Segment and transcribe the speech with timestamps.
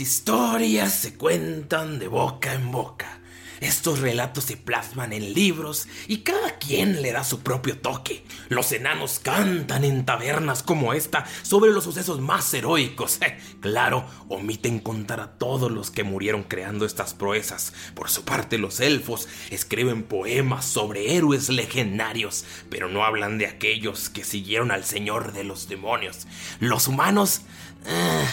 [0.00, 3.20] Historias se cuentan de boca en boca.
[3.60, 8.24] Estos relatos se plasman en libros y cada quien le da su propio toque.
[8.48, 13.20] Los enanos cantan en tabernas como esta sobre los sucesos más heroicos.
[13.60, 17.74] claro, omiten contar a todos los que murieron creando estas proezas.
[17.94, 24.08] Por su parte, los elfos escriben poemas sobre héroes legendarios, pero no hablan de aquellos
[24.08, 26.26] que siguieron al Señor de los demonios.
[26.58, 27.42] Los humanos...
[27.84, 28.24] Eh,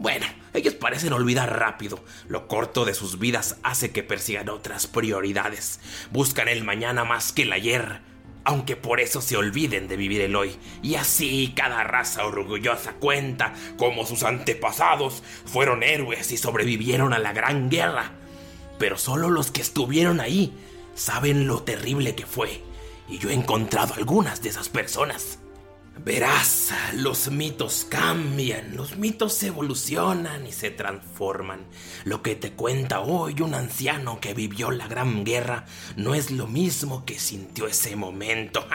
[0.00, 2.02] bueno, ellos parecen olvidar rápido.
[2.26, 5.78] Lo corto de sus vidas hace que persigan otras prioridades.
[6.10, 8.00] Buscan el mañana más que el ayer.
[8.44, 10.56] Aunque por eso se olviden de vivir el hoy.
[10.82, 17.34] Y así cada raza orgullosa cuenta cómo sus antepasados fueron héroes y sobrevivieron a la
[17.34, 18.12] gran guerra.
[18.78, 20.54] Pero solo los que estuvieron ahí
[20.94, 22.62] saben lo terrible que fue.
[23.06, 25.40] Y yo he encontrado algunas de esas personas.
[25.98, 31.66] Verás, los mitos cambian, los mitos evolucionan y se transforman.
[32.04, 36.46] Lo que te cuenta hoy un anciano que vivió la Gran Guerra no es lo
[36.46, 38.66] mismo que sintió ese momento.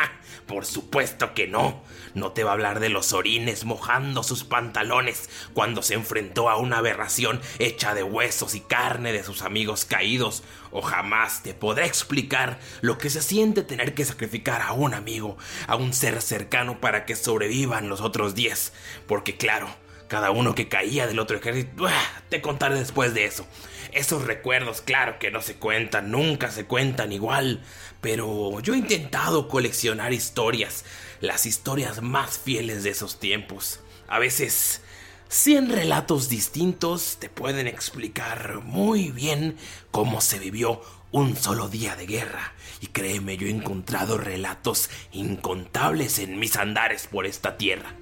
[0.45, 1.81] Por supuesto que no.
[2.13, 6.57] No te va a hablar de los orines mojando sus pantalones cuando se enfrentó a
[6.57, 10.43] una aberración hecha de huesos y carne de sus amigos caídos.
[10.77, 15.37] O jamás te podrá explicar lo que se siente tener que sacrificar a un amigo,
[15.67, 18.73] a un ser cercano para que sobrevivan los otros diez.
[19.07, 19.69] Porque claro,
[20.09, 21.87] cada uno que caía del otro ejército,
[22.27, 23.47] te contaré después de eso.
[23.93, 27.63] Esos recuerdos, claro que no se cuentan, nunca se cuentan igual,
[28.01, 30.83] pero yo he intentado coleccionar historias,
[31.21, 33.79] las historias más fieles de esos tiempos.
[34.09, 34.81] A veces,
[35.29, 39.57] 100 relatos distintos te pueden explicar muy bien
[39.91, 40.81] cómo se vivió
[41.11, 42.53] un solo día de guerra.
[42.81, 47.95] Y créeme, yo he encontrado relatos incontables en mis andares por esta tierra.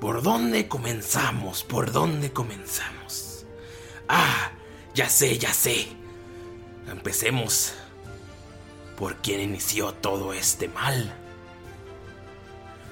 [0.00, 1.62] ¿Por dónde comenzamos?
[1.62, 3.46] ¿Por dónde comenzamos?
[4.08, 4.50] Ah,
[4.94, 5.88] ya sé, ya sé.
[6.90, 7.74] Empecemos
[8.96, 11.14] por quien inició todo este mal.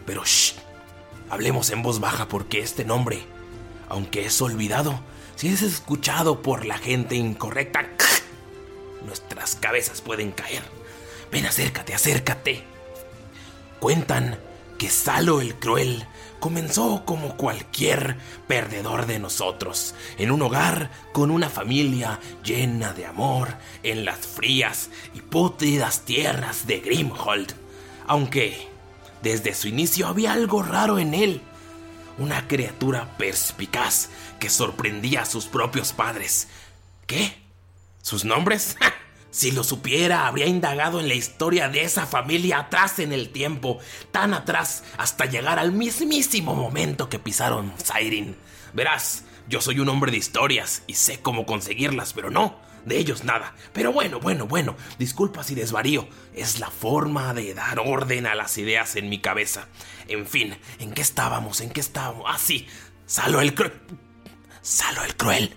[0.06, 0.54] Pero shh,
[1.30, 3.22] hablemos en voz baja porque este nombre,
[3.88, 5.00] aunque es olvidado,
[5.36, 7.88] si es escuchado por la gente incorrecta,
[9.06, 10.62] nuestras cabezas pueden caer.
[11.30, 12.64] Ven, acércate, acércate.
[13.80, 14.38] Cuentan
[14.78, 16.06] que Salo el Cruel
[16.40, 18.16] comenzó como cualquier
[18.46, 24.90] perdedor de nosotros, en un hogar con una familia llena de amor en las frías
[25.14, 27.52] y pútridas tierras de Grimhold.
[28.06, 28.68] Aunque
[29.22, 31.40] desde su inicio había algo raro en él,
[32.18, 36.48] una criatura perspicaz que sorprendía a sus propios padres.
[37.06, 37.34] ¿Qué?
[38.02, 38.76] ¿Sus nombres?
[39.30, 43.78] Si lo supiera, habría indagado en la historia de esa familia atrás en el tiempo,
[44.10, 48.36] tan atrás hasta llegar al mismísimo momento que pisaron Siren.
[48.72, 53.24] Verás, yo soy un hombre de historias y sé cómo conseguirlas, pero no, de ellos
[53.24, 53.54] nada.
[53.72, 56.08] Pero bueno, bueno, bueno, disculpa si desvarío.
[56.34, 59.68] Es la forma de dar orden a las ideas en mi cabeza.
[60.08, 61.60] En fin, ¿en qué estábamos?
[61.60, 62.24] ¿En qué estábamos?
[62.26, 62.66] Ah, sí,
[63.08, 63.72] Salo el cruel.
[64.60, 65.56] Salo el cruel.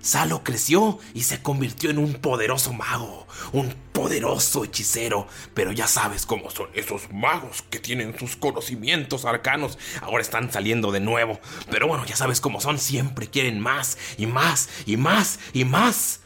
[0.00, 6.26] Salo creció y se convirtió en un poderoso mago, un poderoso hechicero, pero ya sabes
[6.26, 11.38] cómo son esos magos que tienen sus conocimientos arcanos, ahora están saliendo de nuevo,
[11.70, 16.20] pero bueno, ya sabes cómo son, siempre quieren más y más y más y más.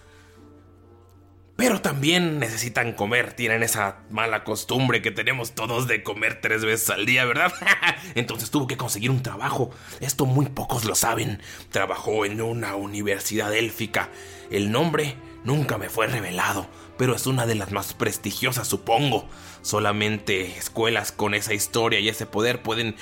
[1.63, 6.91] Pero también necesitan comer, tienen esa mala costumbre que tenemos todos de comer tres veces
[6.91, 7.53] al día, ¿verdad?
[8.17, 9.71] Entonces tuvo que conseguir un trabajo.
[10.01, 11.41] Esto muy pocos lo saben.
[11.71, 14.09] Trabajó en una universidad élfica.
[14.51, 15.15] El nombre
[15.45, 16.67] nunca me fue revelado,
[16.99, 19.29] pero es una de las más prestigiosas, supongo.
[19.63, 22.97] Solamente escuelas con esa historia y ese poder pueden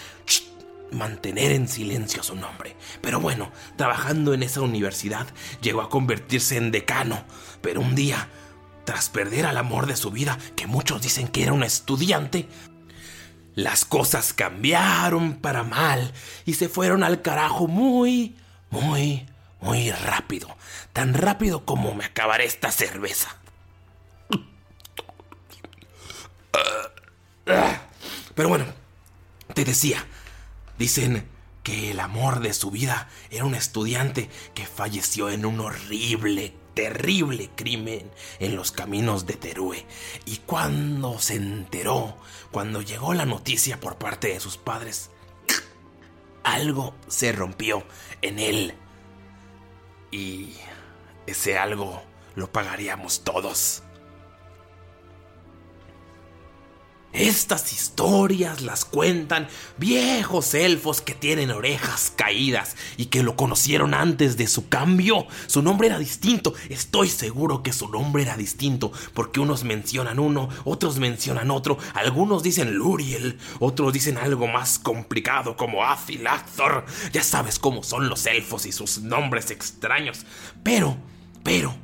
[0.93, 2.77] mantener en silencio su nombre.
[3.01, 5.27] Pero bueno, trabajando en esa universidad,
[5.63, 7.25] llegó a convertirse en decano.
[7.63, 8.29] Pero un día
[8.85, 12.49] tras perder al amor de su vida, que muchos dicen que era un estudiante,
[13.55, 16.13] las cosas cambiaron para mal
[16.47, 18.37] y se fueron al carajo muy,
[18.71, 19.27] muy,
[19.61, 20.57] muy rápido.
[20.93, 23.37] Tan rápido como me acabaré esta cerveza.
[28.35, 28.65] Pero bueno,
[29.55, 30.05] te decía,
[30.79, 31.29] dicen
[31.63, 37.51] que el amor de su vida era un estudiante que falleció en un horrible terrible
[37.55, 39.87] crimen en los caminos de Terue.
[40.25, 42.17] Y cuando se enteró,
[42.51, 45.11] cuando llegó la noticia por parte de sus padres,
[46.43, 47.85] algo se rompió
[48.23, 48.75] en él.
[50.11, 50.55] Y
[51.27, 52.03] ese algo
[52.35, 53.83] lo pagaríamos todos.
[57.13, 59.49] Estas historias las cuentan
[59.79, 65.27] viejos elfos que tienen orejas caídas y que lo conocieron antes de su cambio.
[65.49, 70.49] Su nombre era distinto, estoy seguro que su nombre era distinto, porque unos mencionan uno,
[70.65, 76.87] otros mencionan otro, algunos dicen Luriel, otros dicen algo más complicado como Azilazor.
[77.13, 80.25] Ya sabes cómo son los elfos y sus nombres extraños.
[80.63, 80.97] Pero,
[81.43, 81.75] pero,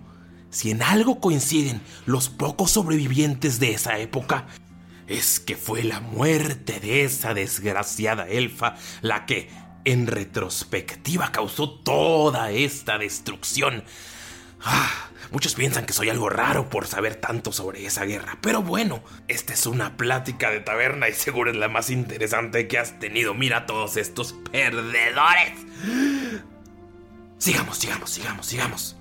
[0.50, 4.46] si en algo coinciden los pocos sobrevivientes de esa época,
[5.06, 9.49] es que fue la muerte de esa desgraciada elfa la que,
[9.85, 13.85] en retrospectiva, causó toda esta destrucción.
[14.62, 19.03] Ah, muchos piensan que soy algo raro por saber tanto sobre esa guerra, pero bueno,
[19.29, 23.35] esta es una plática de taberna y seguro es la más interesante que has tenido.
[23.35, 25.52] Mira todos estos perdedores.
[27.38, 28.97] Sigamos, sigamos, sigamos, sigamos.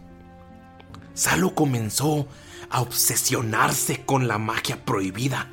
[1.13, 2.27] Salo comenzó
[2.69, 5.49] a obsesionarse con la magia prohibida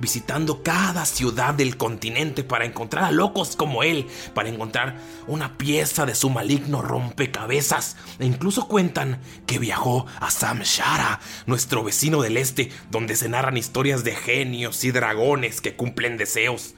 [0.00, 6.06] visitando cada ciudad del continente para encontrar a locos como él, para encontrar una pieza
[6.06, 7.96] de su maligno rompecabezas.
[8.18, 14.02] E incluso cuentan que viajó a Samshara, nuestro vecino del este, donde se narran historias
[14.02, 16.74] de genios y dragones que cumplen deseos.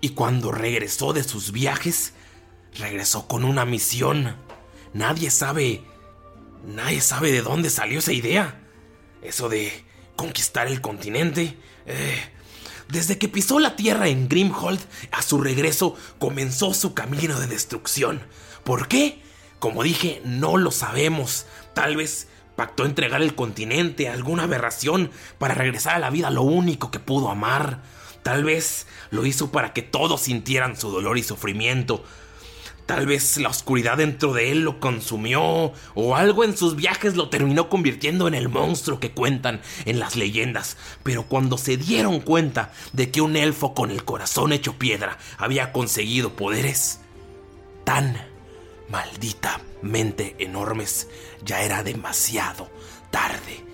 [0.00, 2.14] Y cuando regresó de sus viajes,
[2.78, 4.36] regresó con una misión.
[4.94, 5.84] Nadie sabe...
[6.66, 8.60] Nadie sabe de dónde salió esa idea.
[9.22, 9.72] Eso de
[10.14, 11.56] conquistar el continente.
[11.86, 12.22] Eh,
[12.90, 14.80] desde que pisó la tierra en Grimhold,
[15.12, 18.20] a su regreso comenzó su camino de destrucción.
[18.64, 19.22] ¿Por qué?
[19.58, 21.46] Como dije, no lo sabemos.
[21.74, 26.42] Tal vez pactó entregar el continente a alguna aberración para regresar a la vida lo
[26.42, 27.82] único que pudo amar.
[28.22, 32.04] Tal vez lo hizo para que todos sintieran su dolor y sufrimiento,
[32.90, 37.28] Tal vez la oscuridad dentro de él lo consumió o algo en sus viajes lo
[37.28, 40.76] terminó convirtiendo en el monstruo que cuentan en las leyendas.
[41.04, 45.70] Pero cuando se dieron cuenta de que un elfo con el corazón hecho piedra había
[45.70, 46.98] conseguido poderes
[47.84, 48.16] tan
[48.88, 51.06] malditamente enormes,
[51.44, 52.68] ya era demasiado
[53.12, 53.69] tarde.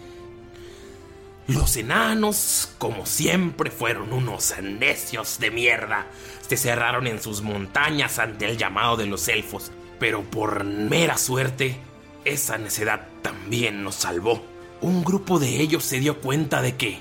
[1.48, 6.06] Los enanos, como siempre, fueron unos necios de mierda
[6.48, 11.76] se cerraron en sus montañas ante el llamado de los elfos, pero por mera suerte,
[12.24, 14.44] esa necedad también nos salvó.
[14.80, 17.00] Un grupo de ellos se dio cuenta de que,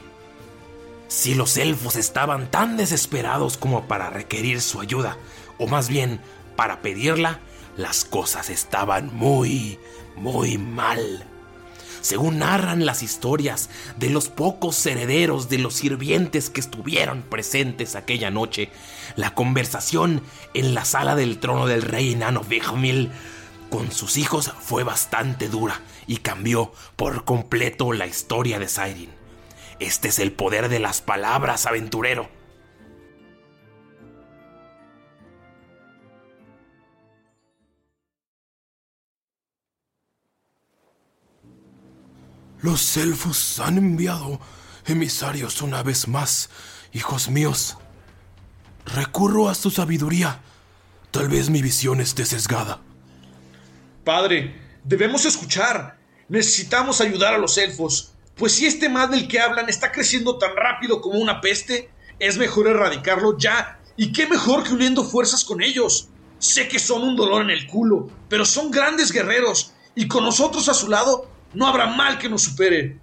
[1.07, 5.17] si los elfos estaban tan desesperados como para requerir su ayuda,
[5.59, 6.19] o más bien
[6.55, 7.39] para pedirla,
[7.77, 9.77] las cosas estaban muy,
[10.15, 11.27] muy mal
[12.05, 18.29] según narran las historias de los pocos herederos de los sirvientes que estuvieron presentes aquella
[18.29, 18.69] noche,
[19.15, 20.21] la conversación
[20.53, 23.11] en la sala del trono del rey enano Vigmil
[23.71, 29.09] con sus hijos fue bastante dura y cambió por completo la historia de Sairin.
[29.79, 32.29] Este es el poder de las palabras, aventurero.
[42.65, 44.39] Los elfos han enviado
[44.87, 46.49] emisarios una vez más,
[46.93, 47.77] hijos míos.
[48.87, 50.41] Recurro a su sabiduría.
[51.11, 52.79] Tal vez mi visión esté sesgada.
[54.03, 55.99] Padre, Debemos escuchar.
[56.27, 58.13] Necesitamos ayudar a los elfos.
[58.35, 62.39] Pues si este mal del que hablan está creciendo tan rápido como una peste, es
[62.39, 63.79] mejor erradicarlo ya.
[63.95, 66.09] ¿Y qué mejor que uniendo fuerzas con ellos?
[66.39, 70.67] Sé que son un dolor en el culo, pero son grandes guerreros, y con nosotros
[70.67, 72.99] a su lado no habrá mal que nos supere.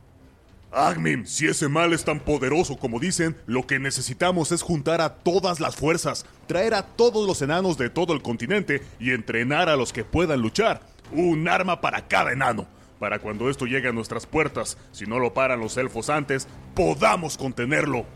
[0.70, 5.16] Agmim, si ese mal es tan poderoso como dicen, lo que necesitamos es juntar a
[5.16, 9.76] todas las fuerzas, traer a todos los enanos de todo el continente y entrenar a
[9.76, 10.80] los que puedan luchar.
[11.10, 12.66] Un arma para cada enano.
[12.98, 17.36] Para cuando esto llegue a nuestras puertas, si no lo paran los elfos antes, podamos
[17.36, 18.06] contenerlo.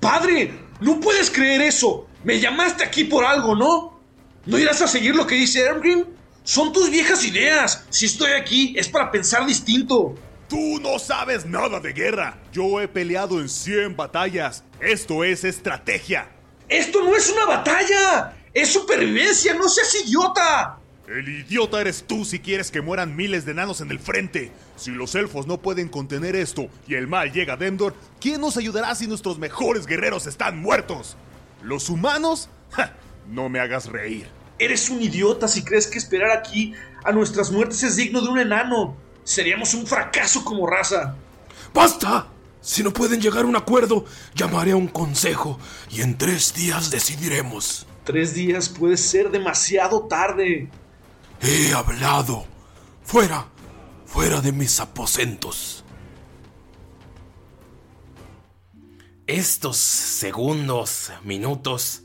[0.00, 2.08] Padre, no puedes creer eso.
[2.24, 4.00] Me llamaste aquí por algo, ¿no?
[4.46, 6.04] ¿No irás a seguir lo que dice Ermgrim?
[6.44, 7.86] Son tus viejas ideas.
[7.88, 10.14] Si estoy aquí es para pensar distinto.
[10.46, 12.38] Tú no sabes nada de guerra.
[12.52, 14.62] Yo he peleado en 100 batallas.
[14.78, 16.28] Esto es estrategia.
[16.68, 18.36] Esto no es una batalla.
[18.52, 19.54] Es supervivencia.
[19.54, 20.78] No seas idiota.
[21.08, 24.52] El idiota eres tú si quieres que mueran miles de enanos en el frente.
[24.76, 28.58] Si los elfos no pueden contener esto y el mal llega a Demdor, ¿quién nos
[28.58, 31.16] ayudará si nuestros mejores guerreros están muertos?
[31.62, 32.50] ¿Los humanos?
[33.30, 34.26] no me hagas reír.
[34.58, 38.38] Eres un idiota si crees que esperar aquí a nuestras muertes es digno de un
[38.38, 38.96] enano.
[39.24, 41.16] Seríamos un fracaso como raza.
[41.72, 42.28] ¡Basta!
[42.60, 45.58] Si no pueden llegar a un acuerdo, llamaré a un consejo
[45.90, 47.86] y en tres días decidiremos.
[48.04, 50.70] Tres días puede ser demasiado tarde.
[51.42, 52.46] He hablado.
[53.02, 53.48] Fuera,
[54.06, 55.84] fuera de mis aposentos.
[59.26, 62.03] Estos segundos, minutos,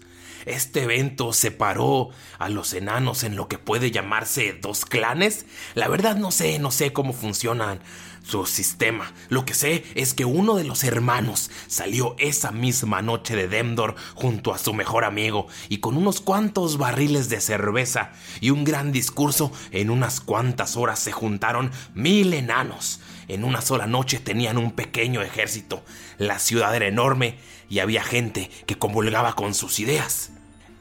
[0.50, 5.46] este evento separó a los enanos en lo que puede llamarse dos clanes.
[5.76, 7.80] La verdad no sé, no sé cómo funcionan
[8.24, 9.12] su sistema.
[9.30, 13.96] Lo que sé es que uno de los hermanos salió esa misma noche de Demdor
[14.16, 18.92] junto a su mejor amigo y con unos cuantos barriles de cerveza y un gran
[18.92, 23.00] discurso, en unas cuantas horas se juntaron mil enanos.
[23.28, 25.84] En una sola noche tenían un pequeño ejército.
[26.18, 27.38] La ciudad era enorme
[27.70, 30.32] y había gente que comulgaba con sus ideas.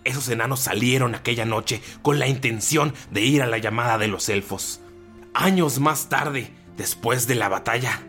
[0.09, 4.31] Esos enanos salieron aquella noche con la intención de ir a la llamada de los
[4.31, 4.81] elfos.
[5.35, 8.03] Años más tarde, después de la batalla,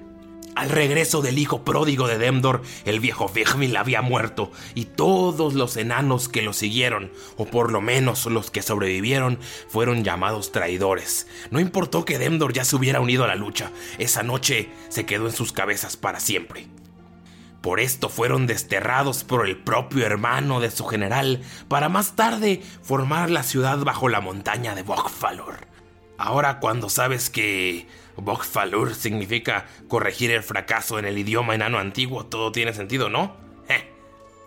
[0.55, 5.75] al regreso del hijo pródigo de Demdor, el viejo Vigmil había muerto y todos los
[5.75, 9.37] enanos que lo siguieron, o por lo menos los que sobrevivieron,
[9.67, 11.27] fueron llamados traidores.
[11.51, 15.27] No importó que Demdor ya se hubiera unido a la lucha, esa noche se quedó
[15.27, 16.78] en sus cabezas para siempre.
[17.61, 23.29] Por esto fueron desterrados por el propio hermano de su general para más tarde formar
[23.29, 25.67] la ciudad bajo la montaña de Bokfalur.
[26.17, 32.51] Ahora cuando sabes que Bokfalur significa corregir el fracaso en el idioma enano antiguo, todo
[32.51, 33.49] tiene sentido, ¿no?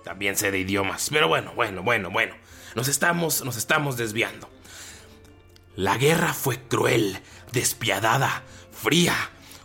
[0.03, 2.35] también sé de idiomas, pero bueno, bueno, bueno, bueno.
[2.75, 4.49] Nos estamos, nos estamos desviando.
[5.77, 7.19] La guerra fue cruel,
[7.53, 8.43] despiadada,
[8.73, 9.15] fría,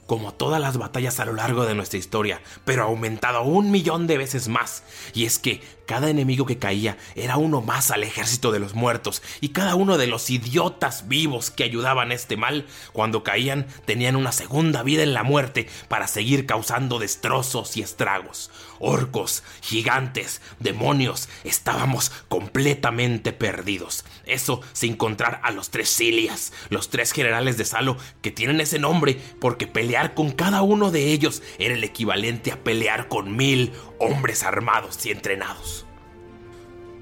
[0.08, 4.18] como todas las batallas a lo largo de nuestra historia, pero aumentado un millón de
[4.18, 4.84] veces más.
[5.14, 9.24] Y es que cada enemigo que caía era uno más al ejército de los muertos,
[9.42, 14.16] y cada uno de los idiotas vivos que ayudaban a este mal, cuando caían, tenían
[14.16, 18.52] una segunda vida en la muerte para seguir causando destrozos y estragos.
[18.80, 24.06] Orcos, gigantes, demonios, estábamos completamente perdidos.
[24.26, 28.80] Eso sin encontrar a los tres Cilias, los tres generales de Salo, que tienen ese
[28.80, 33.74] nombre porque pelear con cada uno de ellos era el equivalente a pelear con mil
[34.00, 35.77] hombres armados y entrenados.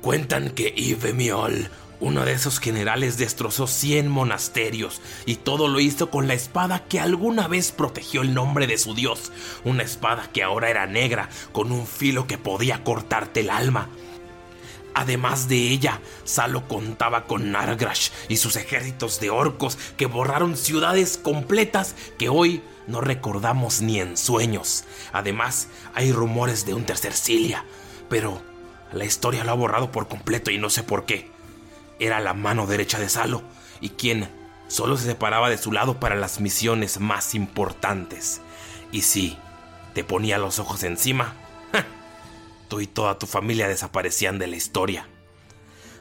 [0.05, 1.15] Cuentan que Yves
[1.99, 6.99] uno de esos generales, destrozó 100 monasterios y todo lo hizo con la espada que
[6.99, 9.31] alguna vez protegió el nombre de su dios,
[9.63, 13.89] una espada que ahora era negra con un filo que podía cortarte el alma.
[14.93, 21.17] Además de ella, Salo contaba con Nargrash y sus ejércitos de orcos que borraron ciudades
[21.17, 24.83] completas que hoy no recordamos ni en sueños.
[25.13, 27.65] Además, hay rumores de un tercer Cilia,
[28.07, 28.54] pero
[28.91, 31.29] la historia lo ha borrado por completo y no sé por qué.
[31.99, 33.43] Era la mano derecha de Salo
[33.81, 34.29] y quien
[34.67, 38.41] solo se separaba de su lado para las misiones más importantes.
[38.91, 39.37] Y si
[39.93, 41.33] te ponía los ojos encima,
[42.67, 45.07] tú y toda tu familia desaparecían de la historia.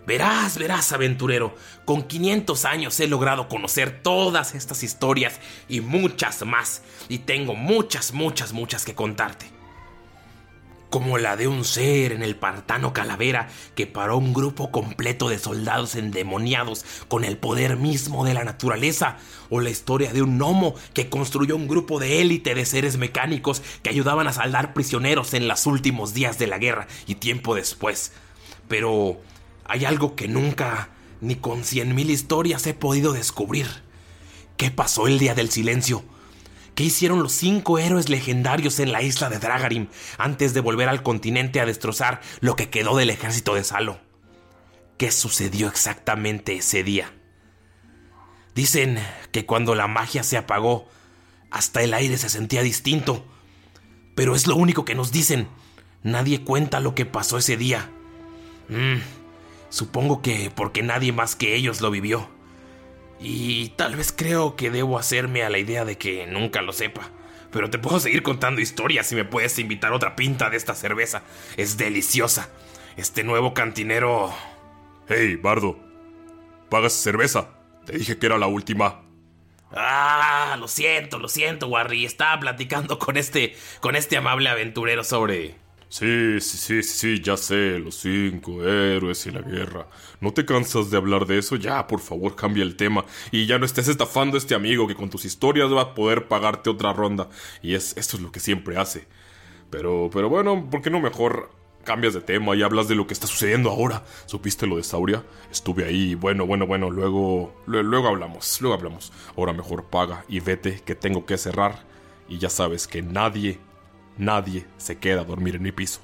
[0.06, 1.54] Verás, verás, aventurero,
[1.86, 8.12] con 500 años he logrado conocer todas estas historias y muchas más, y tengo muchas,
[8.12, 9.46] muchas, muchas que contarte.
[10.94, 15.40] Como la de un ser en el pantano Calavera que paró un grupo completo de
[15.40, 19.16] soldados endemoniados con el poder mismo de la naturaleza,
[19.50, 23.60] o la historia de un gnomo que construyó un grupo de élite de seres mecánicos
[23.82, 28.12] que ayudaban a saldar prisioneros en los últimos días de la guerra y tiempo después.
[28.68, 29.20] Pero
[29.64, 33.66] hay algo que nunca, ni con cien mil historias, he podido descubrir.
[34.56, 36.04] ¿Qué pasó el día del silencio?
[36.74, 39.86] ¿Qué hicieron los cinco héroes legendarios en la isla de Dragarim
[40.18, 44.00] antes de volver al continente a destrozar lo que quedó del ejército de Salo?
[44.98, 47.12] ¿Qué sucedió exactamente ese día?
[48.54, 48.98] Dicen
[49.30, 50.88] que cuando la magia se apagó,
[51.50, 53.24] hasta el aire se sentía distinto.
[54.16, 55.48] Pero es lo único que nos dicen.
[56.02, 57.90] Nadie cuenta lo que pasó ese día.
[58.68, 58.98] Mm,
[59.68, 62.33] supongo que porque nadie más que ellos lo vivió.
[63.26, 67.08] Y tal vez creo que debo hacerme a la idea de que nunca lo sepa.
[67.50, 71.22] Pero te puedo seguir contando historias si me puedes invitar otra pinta de esta cerveza.
[71.56, 72.50] Es deliciosa.
[72.98, 74.30] Este nuevo cantinero...
[75.08, 75.78] Hey, Bardo.
[76.68, 77.48] Pagas cerveza.
[77.86, 79.00] Te dije que era la última.
[79.72, 82.04] Ah, lo siento, lo siento, Warry.
[82.04, 85.54] Estaba platicando con este, con este amable aventurero sobre
[85.94, 89.86] Sí, sí, sí, sí, ya sé, los cinco héroes y la guerra.
[90.20, 91.54] ¿No te cansas de hablar de eso?
[91.54, 93.04] Ya, por favor, cambia el tema.
[93.30, 96.26] Y ya no estés estafando a este amigo que con tus historias va a poder
[96.26, 97.28] pagarte otra ronda.
[97.62, 99.06] Y es, esto es lo que siempre hace.
[99.70, 101.52] Pero, pero bueno, ¿por qué no mejor
[101.84, 104.04] cambias de tema y hablas de lo que está sucediendo ahora?
[104.26, 105.22] ¿Supiste lo de Sauria?
[105.52, 109.12] Estuve ahí, bueno, bueno, bueno, luego, luego hablamos, luego hablamos.
[109.36, 111.84] Ahora mejor paga y vete que tengo que cerrar.
[112.28, 113.60] Y ya sabes que nadie
[114.18, 116.00] Nadie se queda a dormir en mi piso.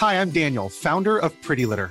[0.00, 1.90] Hi, I'm Daniel, founder of Pretty Litter.